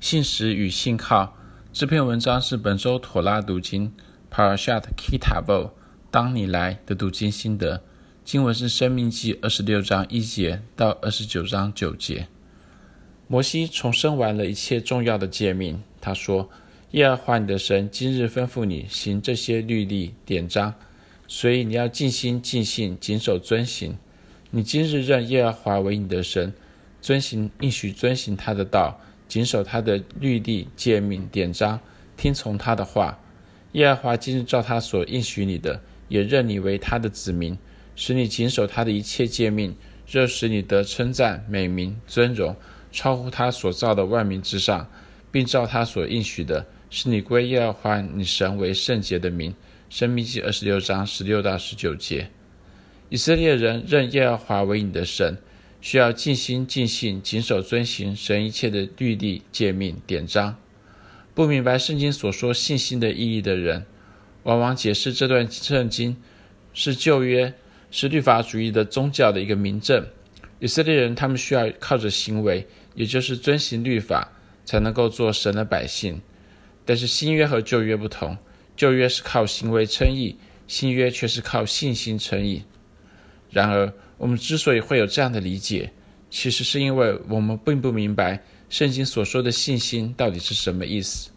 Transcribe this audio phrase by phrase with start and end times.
[0.00, 1.36] 信实与信靠。
[1.74, 3.92] 这篇文章是本周妥拉读经
[4.32, 5.72] Parashat Ki Tavo
[6.10, 7.82] 当你来的读经心得。
[8.24, 12.28] 经文是《生命记》二十六章一节到二十九章九节。
[13.28, 15.82] 摩西重申完了一切重要的诫命。
[16.00, 16.48] 他说
[16.92, 20.74] ：“耶和华你的神今日吩咐你行这些律例典章，
[21.28, 23.98] 所以你要尽心尽性谨守遵行。
[24.50, 26.54] 你今日认耶和华为你的神，
[27.02, 28.98] 遵行应许遵行他的道，
[29.30, 31.78] 谨守他的律例诫命典章，
[32.16, 33.16] 听从他的话。
[33.72, 37.56] 耶和华今日照他所应许你的，也认你为他的子民。”
[37.94, 39.76] 使你谨守他的一切诫命，
[40.10, 42.56] 又使你得称赞、美名、尊荣，
[42.90, 44.90] 超乎他所造的万民之上，
[45.30, 49.54] 并照他所应许的，使你归耶和华你神为圣洁的民。
[49.90, 52.30] 申命记二十六章十六到十九节。
[53.10, 55.36] 以色列人认耶和华为你的神，
[55.80, 60.56] 需要尽心尽性谨守遵行神一切的律例诫命典章。
[61.34, 63.86] 不明白圣经所说信心的意义的人，
[64.42, 66.16] 往往解释这段圣经
[66.72, 67.54] 是旧约。
[67.92, 70.06] 是律法主义的宗教的一个明证。
[70.60, 74.30] 以色列人他们需要靠着行为，也就是遵行律法，
[74.64, 76.20] 才能够做神的百姓。
[76.84, 78.38] 但是新约和旧约不同，
[78.76, 80.36] 旧约是靠行为称义，
[80.68, 82.62] 新约却是靠信心称义。
[83.50, 85.92] 然而，我们之所以会有这样的理解，
[86.30, 91.30] 其实是因为我们并不明白圣经所说的信心到底是什么意思。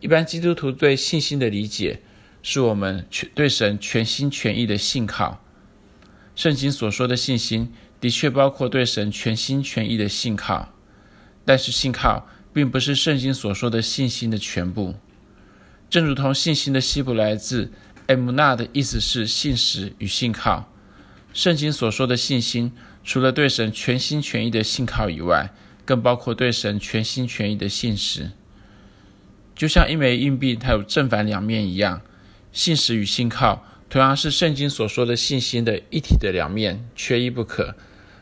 [0.00, 2.00] 一般基督徒对信心的理解，
[2.42, 5.40] 是我们全对神全心全意的信靠。
[6.34, 10.74] 圣经所说的信心，的确包括对神全心全意的信靠，
[11.44, 14.94] 但是信靠并不是圣经所说的信心的全部。
[15.88, 17.70] 正如同信心的希伯来字
[18.08, 20.68] emunah 的意思是信实与信靠，
[21.34, 22.70] 圣经所说的信心，
[23.02, 25.52] 除了对神全心全意的信靠以外，
[25.84, 28.30] 更包括对神全心全意的信实。
[29.56, 32.00] 就像一枚硬币，它有正反两面一样，
[32.52, 33.66] 信实与信靠。
[33.90, 37.74] 同样是圣经所说的信心的一体的两面，缺一不可。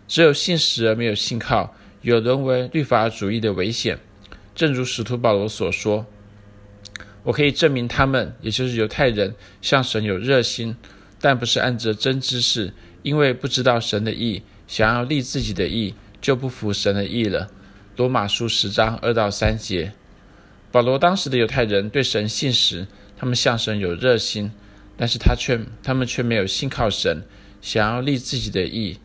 [0.09, 3.99] 只有信实而没有信靠，有沦为律法主义的危险。
[4.55, 6.07] 正如使徒保罗所说
[7.25, 10.77] ：“我可以证明他们，也就是犹太人，向神有热心，
[11.21, 17.51] 但不是按着真知识，因为不知道神的意，想要立自己的意，就不服神的意了。”
[17.97, 19.93] 罗马书十章二到三节。
[20.71, 22.87] 保罗当时的犹太人对神信实，
[23.17, 24.51] 他们向神有热心。
[24.97, 27.23] 但是他却，他们却没有信靠神，
[27.61, 28.99] 想要立自己的意，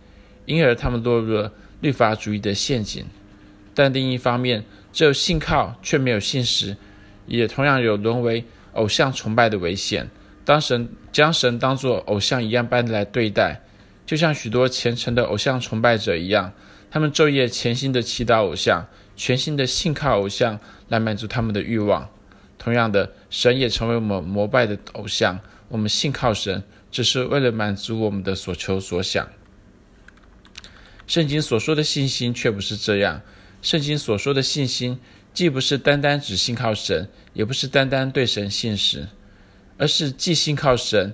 [0.45, 3.05] 因而他们落入了律法主义的陷阱。
[3.73, 6.75] 但另一方面，只有信靠却没有信实，
[7.25, 10.09] 也同样有沦为偶像崇拜的危险。
[10.45, 13.61] 当神将神当作偶像一样般的来对待，
[14.07, 16.53] 就像许多虔诚的偶像崇拜者一样，
[16.89, 18.87] 他们昼夜潜心的祈祷偶像，
[19.17, 22.09] 全心的信靠偶像来满足他们的欲望。
[22.57, 25.39] 同样的，神也成为我们膜拜的偶像。
[25.67, 29.27] 我们信靠神，只是为了满足我们的所求所想。
[31.05, 33.21] 圣经所说的信心却不是这样。
[33.61, 34.97] 圣经所说的信心，
[35.33, 39.09] 既不是单单只信靠神，也不是单单对神信实，
[39.77, 41.13] 而是既信靠神，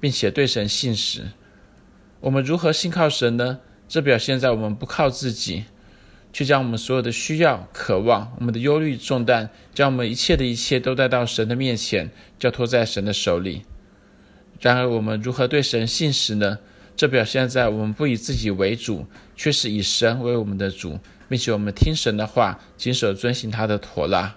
[0.00, 1.28] 并且对神信实。
[2.22, 3.58] 我们如何信靠神呢？
[3.88, 5.64] 这表现在我们不靠自己，
[6.32, 13.62] 却将我们所有的需要、渴望、我们的忧虑、重担，将我们一切的一切都带到神的面前，交托在神的手里。
[14.60, 16.60] 然而，我们如何对神信实呢？
[16.94, 19.04] 这表现在我们不以自己为主，
[19.34, 24.36] 却是以神为我们的主，并且我们听神的话，谨守遵行他的妥拉。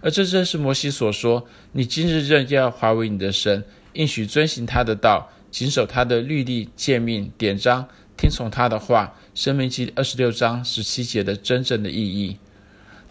[0.00, 3.64] 而这正是摩西所说：“你今日认耶和华为你的神，
[3.94, 12.38] 应许遵行他的道，谨守他的律例诫命典章，听从他的话。”申命记二十六章十七节的真正的意义。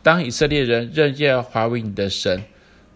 [0.03, 2.43] 当以色列人认耶和华为你的神，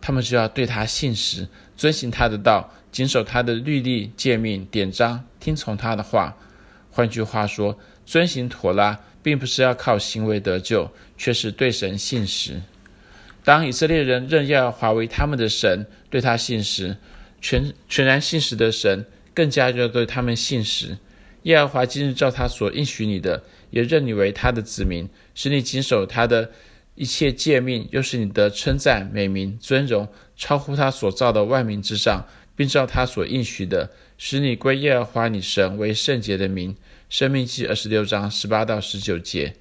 [0.02, 1.48] 他们就要对他信实，
[1.78, 2.74] 遵行他的道。
[2.92, 6.36] 谨守他的律例、诫命、典章，听从他的话。
[6.92, 12.62] 换句话说，遵行妥拉，并不是要靠行为得救，却是对神信实。
[13.46, 16.98] 当以色列人认耶和华为他们的神，对他信实，
[17.40, 20.98] 全全然信实的神，更加要对他们信实。
[21.44, 26.52] 耶和华今日照他所应许你的，也认你为他的子民，使你谨守他的
[26.96, 32.28] 一切诫命，又使你得称赞、美名、尊荣，超乎他所造的万民之上。
[32.54, 33.90] 并照他所应许的，
[34.20, 36.76] 使你归耶和华你神为圣洁的民。
[37.10, 39.56] 生命记二十六章十八到十九节。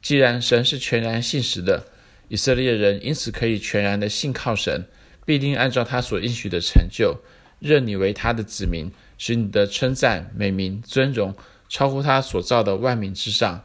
[0.00, 1.88] 既然神是全然信实的，
[2.28, 4.86] 以色列人因此可以全然的信靠神，
[5.26, 7.20] 必定按照他所应许的成就，
[7.62, 11.34] 认你为他的子民，使你的称赞、美名、尊荣
[11.68, 13.64] 超乎他所造的万民之上。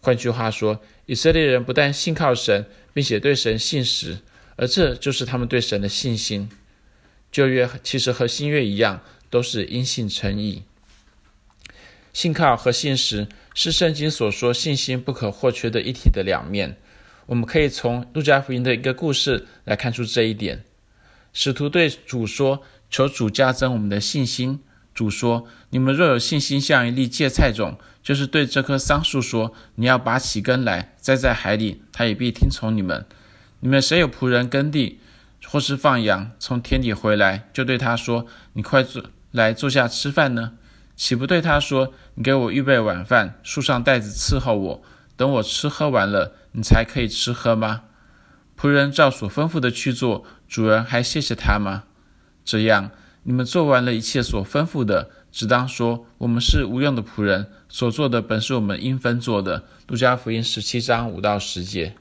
[0.00, 4.18] 换句话说，以色列人不但信靠神，并且对神信实，
[4.56, 6.50] 而这就是他们对神的信心。
[7.30, 10.64] 旧约其实和新约一样，都是因信称义。
[12.12, 16.76] 信靠和信实是圣经所说信心不可或缺的一体的两面。
[17.26, 20.64] 我们可以从路加福音的一个故事来看出这一点。
[21.32, 24.60] 使徒对主说：“求主加增我们的信心。”
[24.94, 33.06] 主说：“你们若有信心，像一粒芥菜种，就是对这棵桑树说：‘你要拔起根来，栽在海里’，它也必听从你们。
[33.60, 35.00] 你们谁有仆人耕地，
[35.46, 40.52] 或是放羊，从田里回来，就对他说：‘你快坐来坐下吃饭呢？’
[40.94, 44.82] 岂不对他说：‘你给我预备晚饭，束上带子伺候我，
[45.16, 47.84] 等我吃喝完了，你才可以吃喝吗？’
[48.60, 51.84] 仆人照所吩咐的去做，主人还谢谢他吗？
[52.44, 52.90] 这样。”
[53.24, 59.62] 你们做完了一切所吩咐的，只当说：我们是无用的仆人，所做的本是我们应分做的。
[59.86, 61.94] 路加福音十七章五到十节。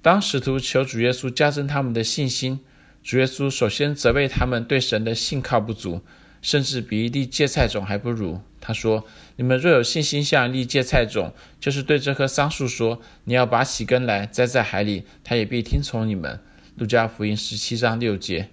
[0.00, 2.60] 当使徒求主耶稣加增他们的信心，
[3.02, 6.00] 主耶稣首先责备他们对神的信靠不足，
[6.40, 8.40] 甚至比一粒芥菜种还不如。
[8.60, 9.04] 他说：
[9.34, 16.38] 你们若有信心像一粒芥菜种，就是对这棵桑树说：你要拔起根来，栽在海里，他也必听从你们。
[16.76, 18.50] 路加福音十七章六节。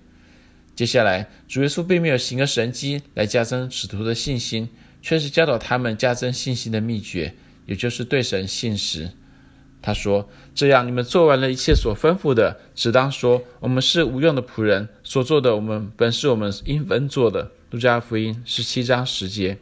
[0.78, 4.70] 接下来，主耶稣并没有行个神迹来加增使徒的信心，
[5.02, 7.34] 却是教导他们加增信心的秘诀，
[7.66, 9.10] 也就是对神信实。
[9.82, 19.58] 他说：“这样，你们做完了一切所吩咐的，只当说：我们是无用的仆人，所做的我们本是我们应分做的。”路加福音十七章十节。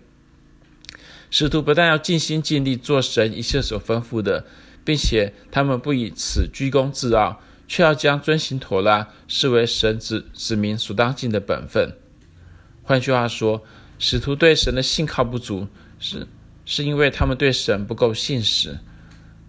[1.32, 4.46] 使徒不但要尽心尽力做神一切所吩咐的，
[4.84, 7.40] 并且他们不以此居功自傲。
[7.68, 11.94] 却要将遵行妥拉视为神子子民所当尽的本分。
[12.84, 13.64] 换句话说，
[13.98, 15.68] 使徒对神的信靠不足，
[16.00, 16.28] 是
[16.66, 18.78] 是因为他们对神不够信实。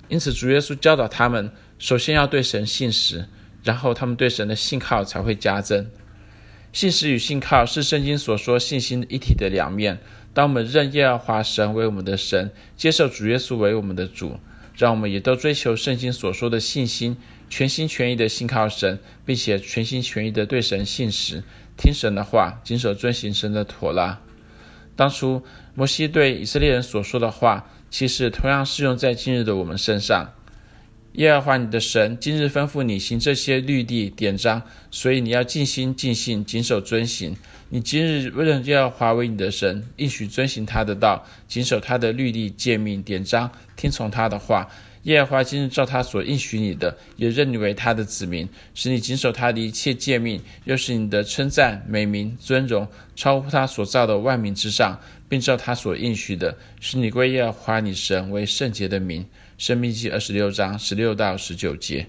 [0.09, 3.27] 因此，主耶稣教导他们，首先要对神信实，
[3.65, 5.91] 然后他们对神的信靠才会加增。
[6.73, 9.99] 信实与信靠是圣经所说信心一体的两面。
[10.33, 14.39] 当我们认耶和华神为我们的神，接受主耶稣为我们的主，
[14.77, 17.17] 让我们也都追求圣经所说的信心。
[17.49, 21.43] 全心全意的信靠神，并且全心全意的对神信实，
[21.77, 24.21] 听神的话，谨守遵行神的妥拉。
[24.95, 25.45] 当初
[25.75, 30.33] 摩西对以色列人所说的话，其实同样适用在今日的我们身上。
[31.13, 37.37] 耶和华你的神今日吩咐你行这些律例典章，所以你要尽心尽性谨守遵行。
[37.71, 44.69] 你今日认耶和华为你的神，应许遵行他的道，谨守他的律例诫命典章，听从他的话。
[45.07, 59.25] 耶和华今日照他所应许你的，也认你为他的子民，使你谨守他的一切诫命，又使你的称赞、美名、尊荣超乎他所造的万民之上，并照他所应许的，使你归耶和华你神为圣洁的名。
[59.59, 62.07] 生命记二十六章十六到十九节。